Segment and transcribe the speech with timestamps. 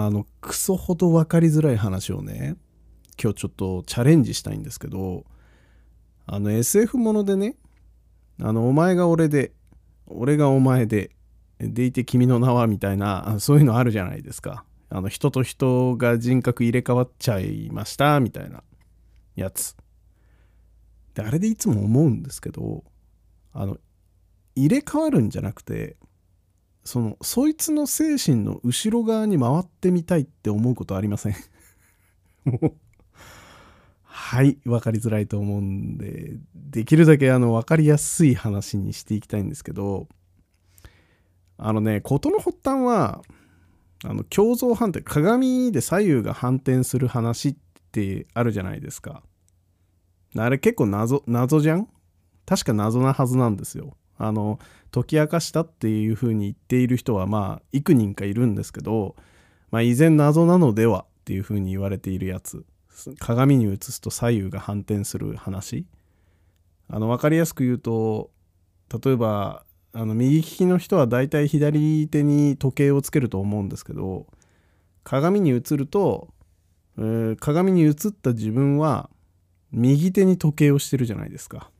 [0.00, 2.56] あの、クソほど分かりづらい話をね、
[3.20, 5.24] 今日ちょっとチャレンジしたいんですけど、
[6.26, 7.56] あの SF ものでね、
[8.40, 9.52] あの、お前が俺で、
[10.06, 11.10] 俺がお前で、
[11.58, 14.64] でいて君の名はみたいな、そういうのあるじゃないですか。
[14.88, 18.62] あの、人と人が人格入れ替わっちゃいましたみたいな
[19.34, 19.76] やつ。
[21.14, 22.84] で、あれでいつも思うんですけど、
[23.52, 23.78] あの、
[24.54, 25.96] 入れ替わるんじゃなくて、
[26.88, 31.34] その、そいつの精神の後ろ側に回ってみたいって思うことありません？
[32.50, 32.72] もう、
[34.02, 40.08] はい、分かりづらいと思うんで、できるだけあの、分かりやすい話にしていきたいんですけど、
[41.58, 43.22] あのね、事の発端は、
[44.04, 47.56] あの、共造反転、鏡で左右が反転する話っ
[47.92, 49.22] てあるじゃないですか。
[50.36, 51.86] あれ結構謎、謎じゃん？
[52.46, 53.94] 確か謎なはずなんですよ。
[54.18, 54.58] あの、
[54.90, 59.16] 解き明かしたっていうふうに言っている人はまあ、幾人かいるんですけど、
[59.70, 62.64] まあ、依然謎なのではっていうふうに言われているやつ。
[63.20, 65.86] 鏡に映すと左右が反転する話。
[66.88, 68.30] あの、わかりやすく言うと、
[69.02, 74.26] 例えば、あの右利きの人はだいたい左手に時計をつけると思うんですけど
[75.02, 76.28] 鏡に映ると、
[76.98, 79.08] えー、鏡に映った自分は
[79.72, 81.70] 右手に時計をしてるじゃないですか。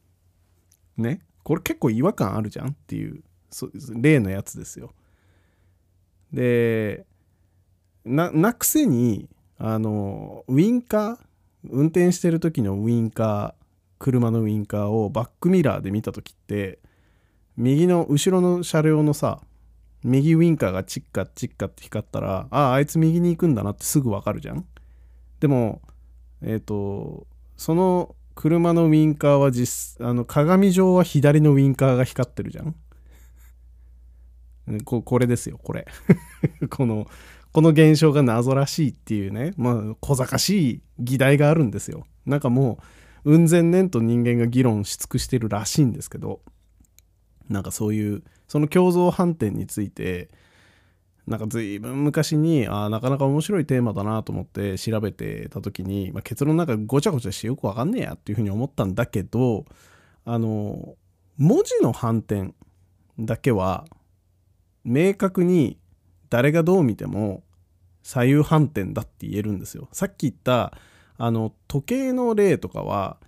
[0.96, 3.22] ねこれ結構違和感あるじゃんっていう
[3.94, 4.92] 例のやつですよ。
[6.30, 7.06] で
[8.04, 11.18] ななくせにあのウインカー
[11.70, 13.64] 運転してる時のウインカー
[13.98, 16.80] 車のウインカーをバックミラーで見た時って
[17.56, 19.40] 右の後ろの車両のさ
[20.04, 24.66] 右ウインカーがチッカチッカって光ったらあああいつ右に行くんだなってすぐわかるじゃん
[25.40, 25.80] でも
[26.42, 27.26] えっ、ー、と
[27.56, 32.76] その車のウインカーは実あの鏡上は左のウインカーが光ってるじゃん。
[34.84, 35.88] ここれですよこれ。
[36.70, 37.08] この
[37.50, 39.54] この現象が謎らしいっていうね。
[39.56, 42.06] まあ小賢しい議題があるんですよ。
[42.26, 42.78] なんかも
[43.24, 46.40] う雲仙年と人間が議論し尽くしてるらしいんですけど。
[47.48, 50.30] なんかそういうその共造反転について
[51.28, 59.66] なんか随分昔にあなかなか面白いテーマだなと思って調べてた時に、まあ、結論なんかごちゃごちゃしてよくわかんねえやっていうふうに思ったんだけど
[60.24, 60.94] あの
[61.36, 62.54] 文字の反転
[63.18, 63.84] だけは
[64.84, 65.78] 明確に
[66.30, 67.42] 誰がどう見ても
[68.02, 69.88] 左右反転だって言えるんですよ。
[69.92, 70.72] さっき言った
[71.18, 73.18] あの時計の例とかは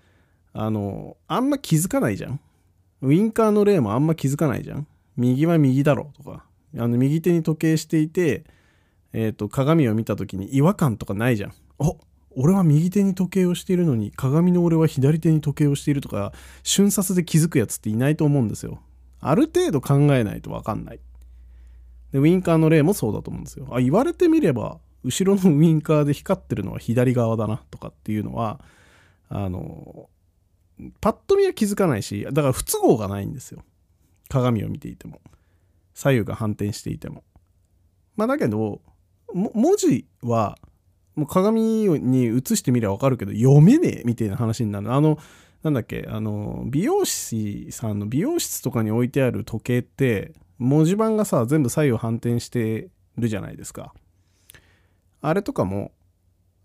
[0.53, 2.41] あのあんま気づかないじゃん。
[3.03, 4.87] ウインカーの例もあんま気づかないじゃん。
[5.17, 6.45] 右は右だろうとか。
[6.77, 8.45] あの右手に時計していて、
[9.13, 11.53] え、ー、と、鏡を見た時に違和感とかないじゃん。
[11.79, 11.99] お
[12.37, 16.33] 俺は右手に時計をしているのに、鏡の俺は左手に時計をしているとか、
[16.63, 18.81] 瞬殺で気づくやつっていないと思うんですよ。
[19.21, 21.01] ある程度考えないとわかんない。
[22.13, 23.69] で、ウインカーの例もそうだと思うんですよ。
[23.73, 28.61] あ、言われてみれば、後ろのウインカーで光ってるのは左側だなとかっていうのは、
[29.29, 30.09] あの、
[31.01, 33.63] パッと見は気づかないし、だから不都合がないんですよ。
[34.29, 35.21] 鏡を見ていても。
[36.01, 37.25] 左右が反転していても。
[38.17, 38.81] まあだけど、
[39.35, 40.57] 文字は、
[41.15, 44.91] もう鏡に映してみればわかるけど、読めねえみたいな話になる。
[44.95, 45.19] あの、
[45.63, 52.89] なんだっけ、あの、美容師さんの美容室とかに置いてある時計って、文字盤がさ、全部左右反転して
[53.19, 53.93] るじゃないですか。
[55.21, 55.93] あれとかも、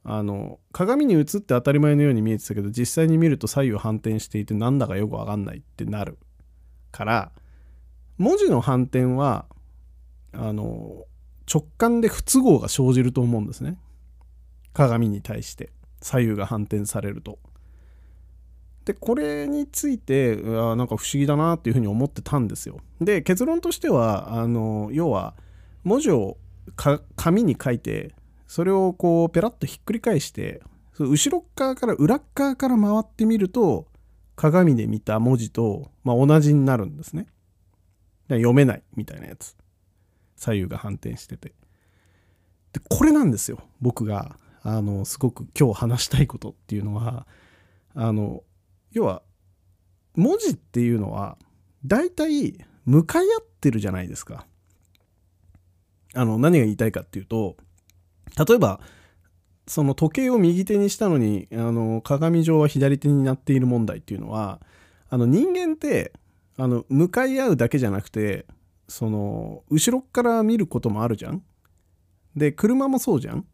[0.06, 6.20] あの鏡に映って当たり前のように見えてたけど実際に見ると左右反転していてなんだかよくわかんないってなる
[6.92, 7.32] から
[8.18, 9.46] 文字の反転は
[10.34, 11.06] あの
[11.52, 13.78] 直感で不都合が生じると思うんですね
[14.74, 15.72] 鏡に対して
[16.02, 17.40] 左右が反転されると。
[18.84, 22.78] でこれについてあなんか不思議だなっていうふうに思ってたんですよ。
[23.02, 25.34] で結論としてはあの要は
[25.84, 26.38] 文字を
[27.16, 28.14] 紙に書いて
[28.46, 30.62] それをこうペラッとひっくり返して
[31.00, 33.88] 後ろ側から裏側から回ってみると
[34.36, 37.26] 鏡で見た文字と、まあ、同じになるんですね。
[38.30, 39.56] 読めないみたいなやつ。
[40.36, 41.54] 左右が反転してて。
[42.74, 43.60] で、これなんですよ。
[43.82, 47.28] 僕が、あの、すごく今日話したいことっていうのは、
[47.94, 48.44] あの、
[48.92, 49.22] 要は、
[50.16, 51.38] 文字っていうのは、
[51.86, 54.48] 大体向かい合ってるじゃないですか。
[56.14, 57.58] あの、何が言いたいかっていうと、
[58.38, 58.80] 例えば
[59.68, 64.60] その時計を右手にしたのにあの鏡上は左手になっている問題っていうのは
[65.10, 66.14] あの人間って
[66.58, 68.46] あの向かい合うだけじゃなくて
[68.88, 71.44] その後ろから見ることもあるじゃん。
[72.36, 73.46] で車もそうじゃん。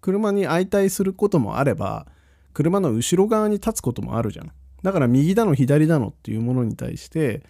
[0.00, 2.06] 車に相対することもあれば
[2.52, 4.52] 車の後ろ側に立つこともあるじゃん。
[4.82, 7.42] だから右だの左だのっていうものに対して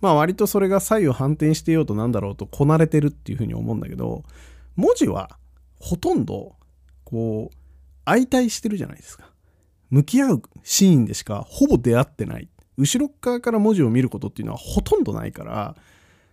[0.00, 4.22] まあ割とそれが左右反転してようとなんだろうとこなれてるっていうふうに思うんだけど
[4.76, 5.38] 文字は
[5.80, 6.54] ほとんど
[7.04, 7.56] こう
[8.04, 9.28] 相対してるじゃないですか
[9.90, 12.48] 向き合うシーンでしかほぼ出会ってない
[12.78, 15.76] 後ろ側から文字を見ることっていうのはほとんどないから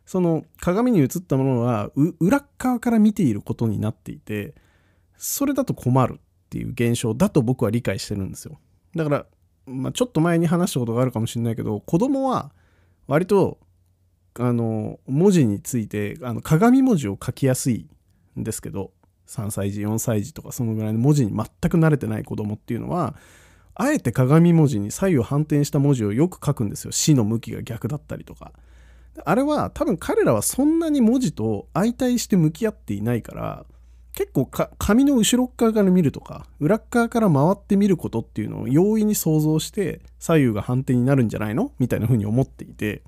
[0.06, 1.90] その鏡に映ったものは
[2.20, 4.54] 裏側から見ていることになっていて
[5.18, 6.20] それだと困るっ
[6.50, 8.60] ていう現象だと僕は理解してるんですよ。
[8.96, 9.26] だから、
[9.66, 12.52] まあ、ちょっと前に話したことがあるかもしれないけど子供は
[13.08, 13.58] 割と
[14.38, 17.88] あの文字についてあの鏡文字を書きやすい
[18.40, 18.92] んですけど
[19.28, 23.16] 3歳児4歳児とかそのぐらいの文字に全く慣れてない子供っていうのは
[23.75, 26.92] あえて鏡文字に左右反転した文字をよく書くんですよ。
[26.92, 28.51] 死の向きが逆だったりとか。
[29.24, 33.66] あれは多分彼らはそんなに文字と相対して向き合っていないから
[34.13, 41.72] 結構紙の後ろ側から見るとか裏側から回って見ることっていうのを容易に想像して左右が反転になるんじゃないの？
[41.80, 43.04] みたいな風に思っていて。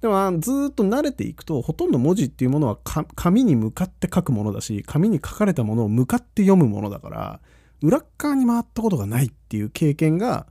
[0.00, 2.76] でもずっと慣れていくとほとんど文字っていうものは
[3.14, 7.40] 紙に向かって書くものだし紙に書かれたものを向かって読むものだから
[7.82, 10.46] 裏側に回ったことがないっていう経験が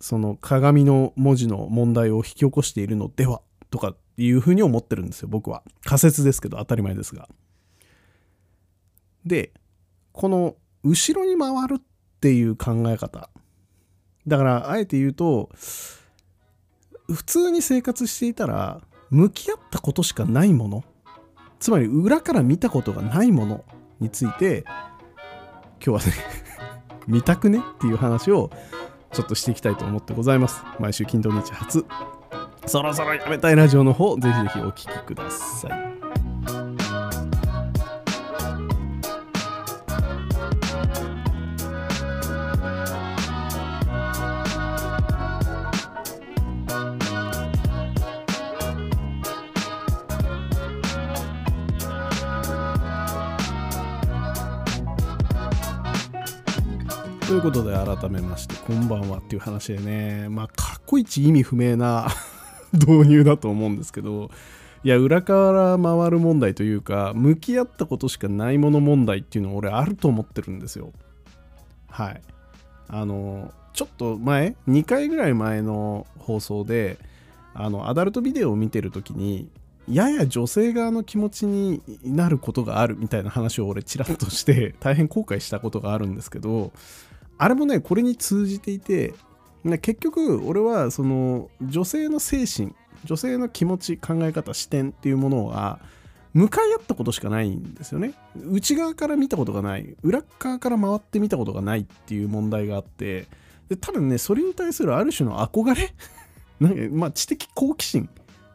[0.00, 5.62] その鏡の文字の問題を引き起こしているのではとかっていうふうに思ってるんですよ僕は。
[5.84, 7.28] 仮説ですけど当たり前ですが。
[9.24, 9.52] で
[10.12, 11.82] この後ろに回るっ
[12.20, 13.28] ていう考え方。
[14.26, 15.50] だからあえて言うと
[17.08, 18.80] 普通に生活していたら
[19.10, 20.84] 向き合ったことしかないもの。
[21.58, 23.64] つまり裏から見たことがないもの
[23.98, 24.64] について
[25.84, 26.16] 今日はね
[27.06, 28.50] 見たくねっていう話を
[29.12, 30.62] ちょっとしていきたいと思ってございます。
[30.78, 31.86] 毎週金土日初。
[32.66, 36.05] そろそろやめたいラジオの方ぜひぜひお聴きください。
[57.26, 60.28] ということで改めましてこんばんはっていう話でね。
[60.28, 62.06] まあ過去一意味不明な
[62.72, 64.30] 導入だと思うんですけど。
[64.84, 70.92] いや裏から回る問題というか向き合ったことしかないもの問題っていうの俺あると思ってるんですよ。
[71.88, 72.20] はい。
[72.86, 76.98] あのちょっと前2回ぐらい前の放送で
[77.54, 79.48] あのアダルトビデオを見てる時に
[79.88, 86.72] やや女性側の気持ちになることがあるみたいな話を俺ちらっとして大変後悔したことがあるんですけど
[87.38, 89.14] あれもねこれに通じていて
[89.82, 92.74] 結局俺はその女性の精神
[93.04, 95.78] 女性の気持ち考え方視点っていうものは
[96.34, 98.12] 向かい合ったことしかないんですよね。
[98.50, 103.26] 内側から見たことがない裏側から回って見たことがないっていう問題があって
[103.68, 105.94] で多分ねそれに対するある種の憧れ？
[106.90, 108.08] まあ知的好奇心？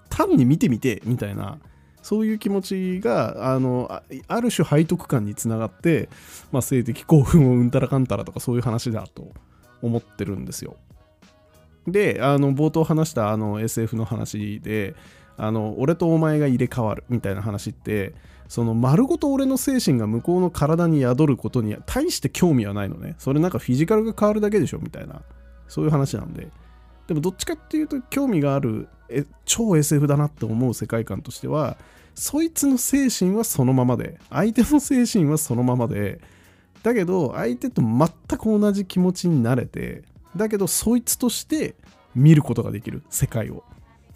[0.09, 1.57] 単に見てみてみたいな
[2.01, 6.09] そういう気持ちがあのある種背徳感につながって、
[6.51, 9.31] まあ、性的興奮をうんたらかんたらとかそういう話だと
[9.81, 10.75] 思ってるんですよ。
[11.87, 14.95] であの冒頭話したあの SF の話で
[15.37, 18.13] あの俺とお前が入れ替わるみたいな話って
[18.47, 23.15] その丸ごと俺の精神が向こうの体に宿ることに大して興味はないのね。
[23.17, 25.21] それなんかフィジカルが変わるだけでしょみたいな。
[25.67, 26.49] そういう話なんで。
[27.11, 31.75] でもどっちかっていうと興味があるえ超 SF だなって思う世界観としては
[32.15, 36.21] そいつの精神はそのままで相手の精神はそのままで
[36.83, 38.07] だけど相手と全
[38.39, 40.03] く同じ気持ちになれて
[40.37, 41.75] だけどそいつとして
[42.15, 43.65] 見ることができる世界を。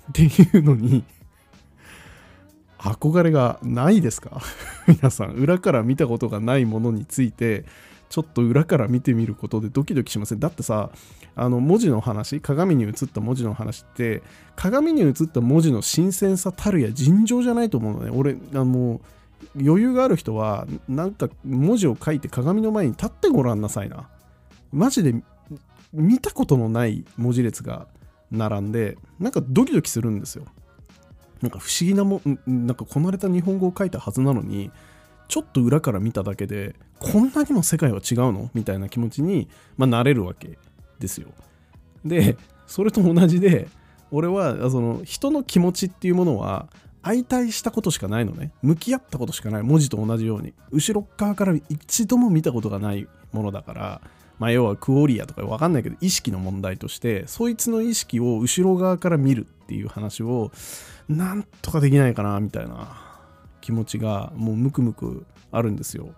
[0.09, 1.03] っていうのに
[2.77, 4.39] 憧れがないですか？
[4.87, 5.31] 皆さん。
[5.31, 7.65] 裏から見たことがないものについて
[8.09, 10.39] ちょっと裏から見てみることでドキドキしません？
[10.39, 10.91] だってさ
[11.35, 14.23] あの文字の話鏡に映った文字の話って
[14.55, 18.11] 鏡に映った文字の新鮮さたるや尋常じゃないと思うのね。
[18.13, 19.01] 俺あの
[19.59, 24.09] 余裕がある人はなんか文字を書いて鏡の前に立ってごらんなさいな。
[24.71, 25.13] マジで
[25.93, 27.87] 見たことのない文字列が
[28.31, 30.45] 並んでなんかドキドキするんですよ。
[31.41, 34.71] なんか不思議なもなんかこなれた日本語を書いたはずなのに
[35.27, 38.49] ちょっと裏から見ただけでこんなにも世界は違うの？
[38.53, 40.57] みたいな気持ちに、まあ、なれるわけ
[40.99, 41.29] ですよ。
[42.03, 43.67] でそれと同じで
[44.11, 46.67] 俺はその人の気持ちっていうものは
[47.03, 48.51] 相対したことしかないのね。
[48.61, 49.63] 向き合ったことしかない。
[49.63, 50.53] 文字と同じように。
[50.71, 54.01] 後ろ側から一度も見たことがないものだから
[54.39, 60.51] まあ要はクオリアとかわかんないけど意識の問題としてそいつの意識を後ろ側から見るっていう話を
[61.07, 63.04] なんとかできないかなみたいな。
[63.65, 66.09] 気持ちがもうムクムクあるんですよ。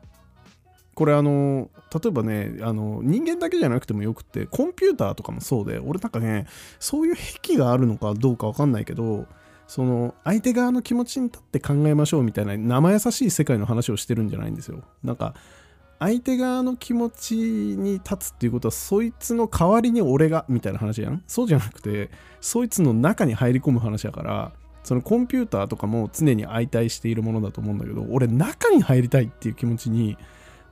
[0.94, 6.48] これあの例えばねあの人間だけじゃなくてもよくってコンピューターとかもそうで俺なんかね
[6.80, 9.28] そういう癖があるのかどうかわかんないけど
[9.68, 15.36] その相手側の気持ちに立って考えましょうみたいな生優しい世界の話をしてるんじゃないんですよなんか
[16.00, 21.24] 相手側の気持ちに立つっていうことはそいつの代わりに俺がみたいな話やん？
[21.28, 22.10] そうじゃなくて
[22.42, 24.52] そいつの中に入り込む話だから
[24.88, 30.18] そのコンピューターとかも常に相対しているものだと思うんだけど俺中に入りたいっていう気持ちに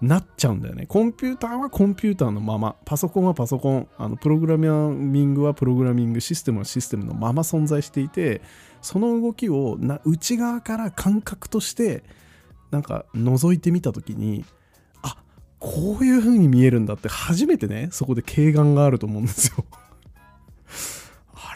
[0.01, 0.85] なっちゃうんだよね。
[0.85, 8.41] コンピューターはコンピューターのままパソコンはパソコンあのプログラミングはプログラミングシステムはシステムのまま存在していて
[8.81, 12.05] その動きをな内側から感覚として
[12.71, 14.45] なんか覗いてみた時に
[15.01, 15.17] あ
[15.59, 19.65] こういう風に見えるんだって初めてねそこで軽眼があると思うんですよ。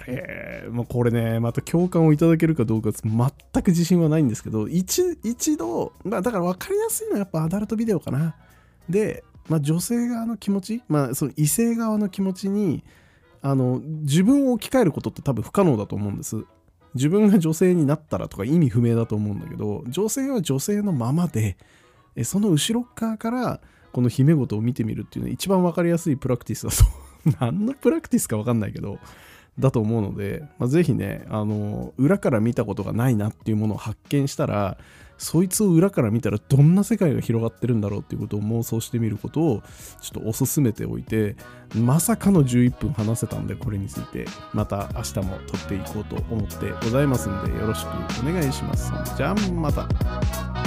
[0.09, 8.35] あれ、まあ、これねまた共感をいただけるかどうか全く自信はないんですけど一一度、ま、だから分かりやすいのはやっぱアダルトビデオかな。
[8.89, 12.83] で、まあ、女性側の気持ち、まあ、その異性側の気持ちに
[13.41, 16.43] あの自分を置き換えることって多分不可能だと思うんです。
[16.95, 21.55] 自分が女性になったらとか意味不明だと思うんだけど女性は女性のままで
[22.23, 23.61] その後ろ側から
[23.91, 27.09] この姫事を見てみるっていうのは一番分かりやすいプラクティスだと。
[27.39, 28.97] 何のプラクティスか分かんないけど
[29.59, 34.77] だと思うので、まあ、ぜひねあの裏から見たことがないなっていうものを発見したら
[35.19, 39.63] そいつを裏から見たらどんな世界が広がってるんだろうっていうことを妄想してみることを
[40.01, 41.35] ちょっとお勧めておいて
[41.75, 47.89] まさかの11分話せたんでこれについてまた明日も撮っていこうと思ってございますんでよろしく
[48.21, 48.93] お願いします。
[49.17, 50.58] じゃあまた。